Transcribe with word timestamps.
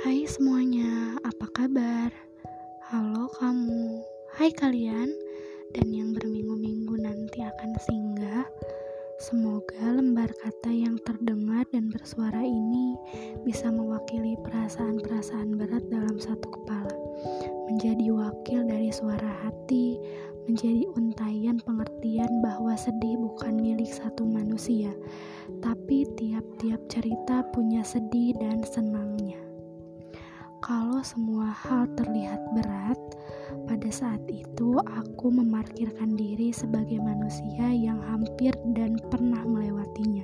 Hai 0.00 0.24
semuanya, 0.24 1.20
apa 1.28 1.44
kabar? 1.52 2.08
Halo 2.88 3.28
kamu, 3.36 4.00
hai 4.32 4.48
kalian, 4.48 5.12
dan 5.76 5.92
yang 5.92 6.16
berminggu-minggu 6.16 6.96
nanti 7.04 7.44
akan 7.44 7.76
singgah. 7.84 8.48
Semoga 9.20 9.92
lembar 9.92 10.32
kata 10.40 10.72
yang 10.72 10.96
terdengar 11.04 11.68
dan 11.68 11.92
bersuara 11.92 12.40
ini 12.40 12.96
bisa 13.44 13.68
mewakili 13.68 14.40
perasaan-perasaan 14.40 15.60
berat 15.60 15.84
dalam 15.92 16.16
satu 16.16 16.48
kepala, 16.48 16.96
menjadi 17.68 18.08
wakil 18.08 18.64
dari 18.64 18.88
suara 18.88 19.28
hati, 19.44 20.00
menjadi 20.48 20.88
untayan 20.96 21.60
pengertian 21.60 22.40
bahwa 22.40 22.72
sedih 22.72 23.20
bukan 23.20 23.52
milik 23.60 23.92
satu 23.92 24.24
manusia, 24.24 24.96
tapi 25.60 26.08
tiap-tiap 26.16 26.80
cerita 26.88 27.44
punya 27.52 27.84
sedih 27.84 28.32
dan 28.40 28.64
senangnya. 28.64 29.49
Kalau 30.70 31.02
semua 31.02 31.50
hal 31.50 31.90
terlihat 31.98 32.38
berat, 32.54 32.94
pada 33.66 33.90
saat 33.90 34.22
itu 34.30 34.78
aku 34.78 35.26
memarkirkan 35.34 36.14
diri 36.14 36.54
sebagai 36.54 37.02
manusia 37.02 37.74
yang 37.74 37.98
hampir 38.06 38.54
dan 38.78 38.94
pernah 39.10 39.42
melewatinya. 39.42 40.22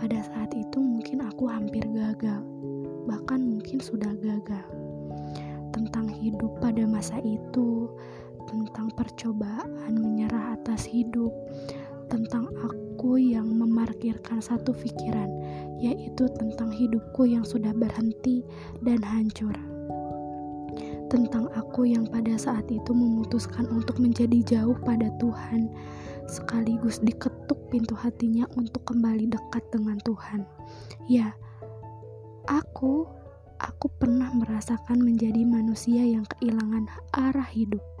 Pada 0.00 0.24
saat 0.24 0.48
itu 0.56 0.80
mungkin 0.80 1.28
aku 1.28 1.44
hampir 1.44 1.84
gagal, 1.92 2.40
bahkan 3.04 3.44
mungkin 3.44 3.84
sudah 3.84 4.16
gagal. 4.16 4.64
Tentang 5.76 6.08
hidup 6.08 6.56
pada 6.64 6.88
masa 6.88 7.20
itu, 7.20 7.92
tentang 8.48 8.88
percobaan 8.96 9.92
menyerah 9.92 10.56
atas 10.56 10.88
hidup, 10.88 11.36
tentang 12.08 12.48
aku 12.64 12.95
yang 13.20 13.44
memarkirkan 13.52 14.40
satu 14.40 14.72
pikiran, 14.72 15.28
yaitu 15.76 16.24
tentang 16.40 16.72
hidupku 16.72 17.28
yang 17.28 17.44
sudah 17.44 17.76
berhenti 17.76 18.40
dan 18.80 19.04
hancur. 19.04 19.52
Tentang 21.12 21.52
aku 21.52 21.86
yang 21.86 22.08
pada 22.08 22.34
saat 22.40 22.66
itu 22.72 22.90
memutuskan 22.96 23.68
untuk 23.68 24.00
menjadi 24.00 24.40
jauh 24.42 24.74
pada 24.80 25.12
Tuhan, 25.20 25.68
sekaligus 26.26 26.98
diketuk 27.04 27.60
pintu 27.68 27.94
hatinya 27.94 28.48
untuk 28.56 28.82
kembali 28.88 29.30
dekat 29.30 29.62
dengan 29.70 30.00
Tuhan. 30.02 30.48
Ya, 31.06 31.36
aku, 32.48 33.06
aku 33.60 33.86
pernah 34.00 34.32
merasakan 34.34 35.04
menjadi 35.04 35.46
manusia 35.46 36.02
yang 36.02 36.26
kehilangan 36.26 36.90
arah 37.14 37.48
hidup 37.52 37.95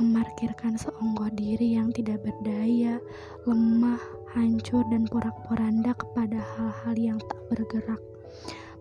memarkirkan 0.00 0.76
seonggok 0.76 1.32
diri 1.38 1.78
yang 1.78 1.94
tidak 1.94 2.20
berdaya, 2.26 3.00
lemah, 3.48 4.00
hancur, 4.34 4.84
dan 4.92 5.08
porak-poranda 5.08 5.96
kepada 5.96 6.36
hal-hal 6.36 6.94
yang 6.96 7.18
tak 7.30 7.40
bergerak, 7.48 8.02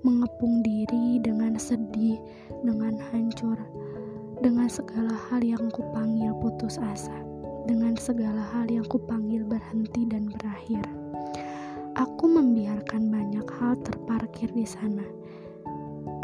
mengepung 0.04 0.66
diri 0.66 1.22
dengan 1.22 1.56
sedih, 1.56 2.20
dengan 2.66 3.00
hancur, 3.14 3.56
dengan 4.42 4.68
segala 4.68 5.16
hal 5.30 5.42
yang 5.46 5.70
kupanggil 5.72 6.36
putus 6.44 6.82
asa, 6.82 7.16
dengan 7.70 7.96
segala 7.96 8.42
hal 8.54 8.68
yang 8.68 8.86
kupanggil 8.86 9.46
berhenti 9.46 10.04
dan 10.10 10.28
berakhir. 10.30 10.84
Aku 11.96 12.28
membiarkan 12.28 13.08
banyak 13.08 13.48
hal 13.56 13.80
terparkir 13.80 14.52
di 14.52 14.68
sana. 14.68 15.08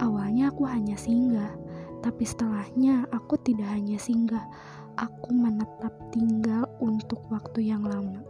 Awalnya 0.04 0.52
aku 0.52 0.68
hanya 0.68 1.00
singgah, 1.00 1.61
tapi 2.02 2.26
setelahnya 2.26 3.06
aku 3.14 3.38
tidak 3.42 3.70
hanya 3.70 3.98
singgah, 4.02 4.46
aku 4.98 5.32
menetap 5.32 5.94
tinggal 6.10 6.66
untuk 6.82 7.22
waktu 7.30 7.70
yang 7.70 7.86
lama. 7.86 8.26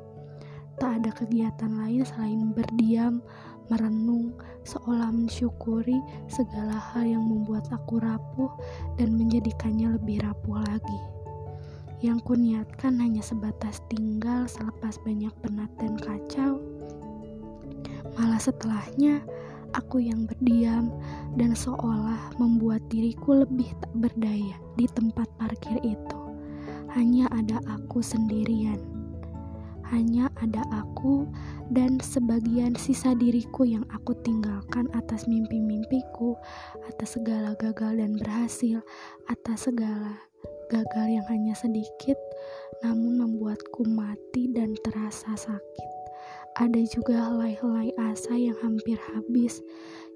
Tak 0.79 1.03
ada 1.03 1.11
kegiatan 1.15 1.71
lain 1.71 2.03
selain 2.03 2.51
berdiam, 2.51 3.23
merenung, 3.71 4.35
seolah 4.67 5.09
mensyukuri 5.09 5.97
segala 6.27 6.75
hal 6.91 7.07
yang 7.07 7.23
membuat 7.23 7.71
aku 7.71 8.03
rapuh 8.03 8.51
dan 8.99 9.15
menjadikannya 9.15 9.95
lebih 9.95 10.19
rapuh 10.25 10.59
lagi. 10.67 10.99
Yang 12.01 12.33
kuniatkan 12.33 12.97
hanya 12.97 13.21
sebatas 13.21 13.79
tinggal 13.87 14.49
selepas 14.49 14.97
banyak 15.05 15.31
penat 15.45 15.69
dan 15.77 15.93
kacau. 16.01 16.57
Malah 18.17 18.41
setelahnya, 18.41 19.21
aku 19.77 20.03
yang 20.03 20.27
berdiam 20.27 20.91
dan 21.39 21.55
seolah 21.55 22.35
membuat 22.39 22.83
diriku 22.91 23.43
lebih 23.45 23.71
tak 23.79 23.93
berdaya 23.95 24.55
di 24.75 24.85
tempat 24.91 25.27
parkir 25.39 25.79
itu 25.83 26.21
hanya 26.91 27.31
ada 27.31 27.63
aku 27.71 28.03
sendirian. 28.03 28.79
Hanya 29.91 30.31
ada 30.39 30.63
aku 30.71 31.27
dan 31.67 31.99
sebagian 31.99 32.79
sisa 32.79 33.11
diriku 33.11 33.67
yang 33.67 33.83
aku 33.91 34.15
tinggalkan 34.23 34.87
atas 34.95 35.27
mimpi-mimpiku, 35.27 36.39
atas 36.87 37.19
segala 37.19 37.55
gagal 37.59 37.99
dan 37.99 38.15
berhasil, 38.15 38.79
atas 39.27 39.67
segala 39.67 40.15
gagal 40.71 41.07
yang 41.11 41.25
hanya 41.27 41.51
sedikit, 41.59 42.15
namun 42.87 43.19
membuatku 43.19 43.83
mati 43.83 44.47
dan 44.55 44.71
terasa 44.79 45.35
sakit. 45.35 46.00
Ada 46.61 46.77
juga 46.93 47.17
helai-helai 47.17 47.89
asa 47.97 48.37
yang 48.37 48.53
hampir 48.61 48.93
habis, 48.93 49.65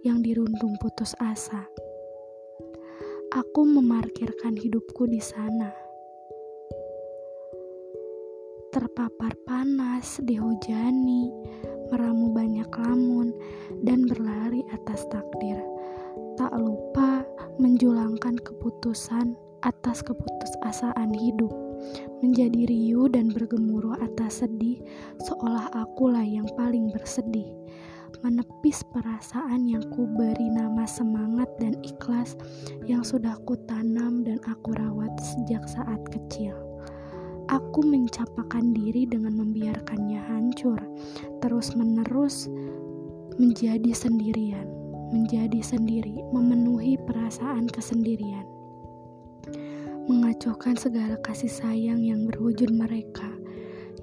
yang 0.06 0.22
dirundung 0.22 0.78
putus 0.78 1.18
asa. 1.18 1.66
Aku 3.34 3.66
memarkirkan 3.66 4.54
hidupku 4.54 5.10
di 5.10 5.18
sana 5.18 5.74
terpapar 8.70 9.34
panas, 9.50 10.22
dihujani, 10.22 11.34
meramu 11.90 12.30
banyak 12.36 12.70
lamun, 12.78 13.34
dan 13.82 14.06
berlari 14.06 14.62
atas 14.70 15.02
takdir. 15.10 15.58
Tak 16.38 16.54
lupa 16.60 17.26
menjulangkan 17.58 18.38
keputusan 18.38 19.34
atas 19.66 20.06
keputusasaan 20.06 21.10
hidup, 21.10 21.56
menjadi 22.24 22.68
riuh 22.70 23.12
dan 23.12 23.30
bergemuruh 23.30 23.98
atas 24.02 24.42
sedih, 24.42 24.82
seolah 25.24 25.70
akulah 25.74 26.24
yang 26.24 26.48
paling 26.58 26.90
bersedih. 26.90 27.54
Menepis 28.24 28.82
perasaan 28.96 29.68
yang 29.68 29.84
ku 29.92 30.08
beri 30.08 30.50
nama 30.50 30.88
semangat 30.88 31.52
dan 31.60 31.76
ikhlas 31.84 32.40
yang 32.88 33.04
sudah 33.04 33.36
ku 33.44 33.60
tanam 33.68 34.24
dan 34.24 34.40
aku 34.48 34.74
rawat 34.74 35.12
sejak 35.20 35.62
saat 35.68 36.00
kecil. 36.10 36.56
Aku 37.46 37.86
mencapakan 37.86 38.74
diri 38.74 39.06
dengan 39.06 39.38
membiarkannya 39.38 40.18
hancur, 40.18 40.82
terus-menerus 41.46 42.50
menjadi 43.38 43.92
sendirian, 43.94 44.66
menjadi 45.14 45.62
sendiri, 45.62 46.26
memenuhi 46.34 46.98
perasaan 47.06 47.70
kesendirian, 47.70 48.48
mengacuhkan 50.06 50.78
segala 50.78 51.18
kasih 51.26 51.50
sayang 51.50 52.06
yang 52.06 52.30
berwujud 52.30 52.70
mereka, 52.70 53.26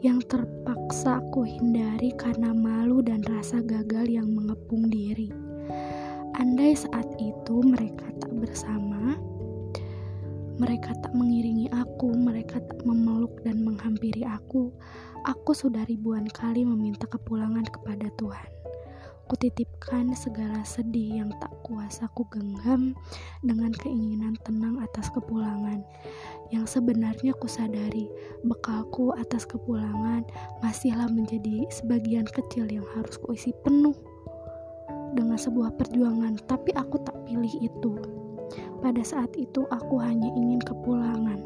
yang 0.03 0.19
terpaksa 0.27 1.23
aku 1.23 1.47
hindari 1.47 2.11
karena 2.19 2.51
malu 2.51 2.99
dan 3.07 3.23
rasa 3.31 3.63
gagal 3.63 4.11
yang 4.11 4.27
mengepung 4.35 4.91
diri. 4.91 5.31
Andai 6.39 6.75
saat 6.75 7.07
itu 7.23 7.63
mereka 7.63 8.11
tak 8.19 8.35
bersama, 8.35 9.15
mereka 10.59 10.91
tak 10.99 11.15
mengiringi 11.15 11.71
aku, 11.71 12.11
mereka 12.19 12.59
tak 12.59 12.83
memeluk 12.83 13.39
dan 13.47 13.63
menghampiri 13.63 14.27
aku. 14.27 14.75
Aku 15.23 15.55
sudah 15.55 15.87
ribuan 15.87 16.27
kali 16.35 16.67
meminta 16.67 17.07
kepulangan 17.07 17.67
kepada 17.71 18.11
Tuhan. 18.19 18.62
Kutitipkan 19.33 20.13
segala 20.13 20.61
sedih 20.61 21.25
yang 21.25 21.33
tak 21.41 21.49
kuasa 21.65 22.05
ku 22.13 22.29
genggam 22.29 22.93
dengan 23.41 23.73
keinginan 23.73 24.37
tenang 24.45 24.77
atas 24.85 25.09
kepulangan. 25.09 25.81
Yang 26.53 26.77
sebenarnya 26.77 27.33
ku 27.41 27.49
sadari 27.49 28.13
bekalku 28.45 29.17
atas 29.17 29.49
kepulangan 29.49 30.29
masihlah 30.61 31.09
menjadi 31.09 31.65
sebagian 31.73 32.29
kecil 32.29 32.69
yang 32.69 32.85
harus 32.93 33.17
kuisi 33.25 33.57
penuh 33.65 33.97
dengan 35.17 35.41
sebuah 35.41 35.81
perjuangan, 35.81 36.37
tapi 36.45 36.77
aku 36.77 37.01
tak 37.01 37.17
pilih 37.25 37.57
itu. 37.65 37.97
Pada 38.85 39.01
saat 39.01 39.33
itu 39.41 39.65
aku 39.73 39.97
hanya 39.97 40.29
ingin 40.29 40.61
kepulangan. 40.61 41.41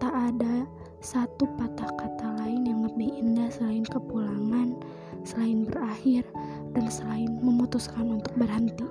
Tak 0.00 0.16
ada 0.16 0.64
satu 1.00 1.48
patah 1.56 1.88
kata 1.96 2.28
lain 2.44 2.68
yang 2.68 2.84
lebih 2.84 3.08
indah 3.16 3.48
selain 3.48 3.88
kepulangan, 3.88 4.76
selain 5.24 5.64
berakhir, 5.64 6.28
dan 6.76 6.86
selain 6.92 7.40
memutuskan 7.40 8.20
untuk 8.20 8.36
berhenti. 8.36 8.84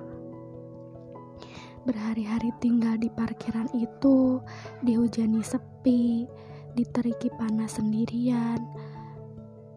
Berhari-hari 1.86 2.50
tinggal 2.58 2.98
di 2.98 3.08
parkiran 3.08 3.70
itu, 3.72 4.42
dihujani 4.82 5.40
sepi, 5.40 6.26
diteriki 6.74 7.30
panas 7.38 7.78
sendirian, 7.78 8.58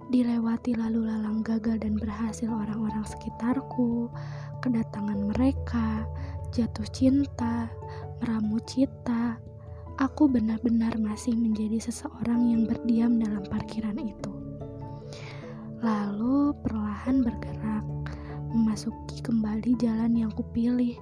dilewati 0.10 0.76
lalu 0.76 1.08
lalang 1.08 1.46
gagal 1.46 1.80
dan 1.80 1.96
berhasil 1.96 2.50
orang-orang 2.50 3.06
sekitarku, 3.08 4.10
kedatangan 4.60 5.32
mereka, 5.32 6.04
jatuh 6.50 6.86
cinta, 6.92 7.70
meramu 8.20 8.58
cita, 8.68 9.38
aku 10.04 10.28
benar-benar 10.28 11.00
masih 11.00 11.32
menjadi 11.32 11.80
seseorang 11.80 12.52
yang 12.52 12.68
berdiam 12.68 13.16
dalam 13.24 13.40
parkiran 13.48 13.96
itu. 14.04 14.32
Lalu 15.80 16.52
perlahan 16.60 17.24
bergerak, 17.24 17.88
memasuki 18.52 19.24
kembali 19.24 19.80
jalan 19.80 20.12
yang 20.20 20.32
kupilih 20.36 21.00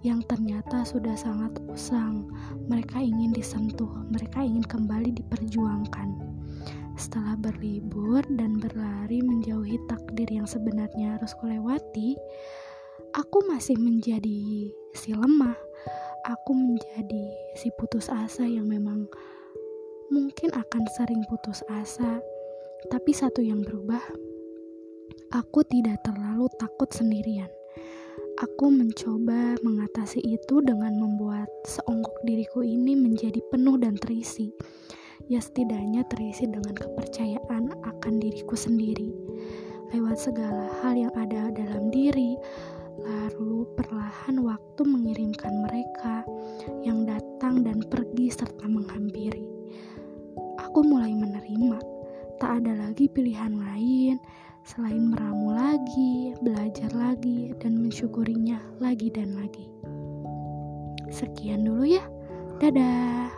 yang 0.00 0.24
ternyata 0.24 0.80
sudah 0.88 1.12
sangat 1.12 1.60
usang. 1.68 2.32
Mereka 2.72 2.96
ingin 2.96 3.36
disentuh, 3.36 3.92
mereka 4.08 4.40
ingin 4.40 4.64
kembali 4.64 5.12
diperjuangkan. 5.12 6.08
Setelah 6.96 7.36
berlibur 7.36 8.24
dan 8.32 8.56
berlari 8.56 9.20
menjauhi 9.20 9.76
takdir 9.92 10.28
yang 10.32 10.48
sebenarnya 10.48 11.20
harus 11.20 11.36
kulewati, 11.36 12.16
aku 13.12 13.44
masih 13.44 13.76
menjadi 13.76 14.72
si 14.96 15.12
lemah. 15.12 15.67
Aku 16.28 16.52
menjadi 16.52 17.24
si 17.56 17.72
putus 17.72 18.12
asa 18.12 18.44
yang 18.44 18.68
memang 18.68 19.08
mungkin 20.12 20.52
akan 20.52 20.84
sering 20.92 21.24
putus 21.24 21.64
asa. 21.72 22.20
Tapi 22.92 23.16
satu 23.16 23.40
yang 23.40 23.64
berubah, 23.64 24.04
aku 25.32 25.64
tidak 25.64 26.04
terlalu 26.04 26.44
takut 26.60 26.92
sendirian. 26.92 27.48
Aku 28.44 28.68
mencoba 28.68 29.56
mengatasi 29.64 30.20
itu 30.20 30.60
dengan 30.60 31.00
membuat 31.00 31.48
seonggok 31.64 32.20
diriku 32.28 32.60
ini 32.60 32.92
menjadi 32.92 33.40
penuh 33.48 33.80
dan 33.80 33.96
terisi. 33.96 34.52
Ya 35.32 35.40
setidaknya 35.40 36.04
terisi 36.12 36.44
dengan 36.44 36.76
kepercayaan 36.76 37.72
akan 37.88 38.14
diriku 38.20 38.52
sendiri. 38.52 39.16
Lewat 39.96 40.20
segala 40.20 40.68
hal 40.84 40.92
yang 40.92 41.14
ada 41.16 41.48
dalam 41.56 41.88
diri, 41.88 42.36
lalu 42.98 43.62
perlahan 43.78 44.42
waktu 44.42 44.82
mengirimkan 44.82 45.54
mereka 45.62 46.17
datang 47.48 47.64
dan 47.64 47.80
pergi 47.88 48.28
serta 48.28 48.68
menghampiri. 48.68 49.48
Aku 50.68 50.84
mulai 50.84 51.16
menerima, 51.16 51.80
tak 52.36 52.60
ada 52.60 52.76
lagi 52.76 53.08
pilihan 53.08 53.56
lain 53.56 54.20
selain 54.68 55.08
meramu 55.08 55.56
lagi, 55.56 56.36
belajar 56.44 56.92
lagi, 56.92 57.56
dan 57.56 57.80
mensyukurinya 57.80 58.60
lagi 58.84 59.08
dan 59.08 59.32
lagi. 59.32 59.64
Sekian 61.08 61.64
dulu 61.64 61.88
ya, 61.88 62.04
dadah. 62.60 63.32